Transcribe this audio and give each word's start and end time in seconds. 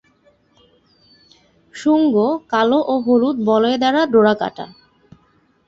শুঙ্গ 1.73 2.15
কালো 2.51 2.79
এবং 2.85 2.97
হলুদ 3.05 3.37
বলয় 3.49 3.77
দ্বারা 3.77 4.01
ডোরাকাটা। 4.13 4.65